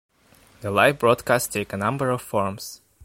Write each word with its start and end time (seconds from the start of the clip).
The 0.61 0.71
live 0.71 0.97
broadcasts 0.97 1.47
take 1.53 1.73
a 1.73 1.77
number 1.77 2.09
of 2.09 2.23
forms. 2.23 2.81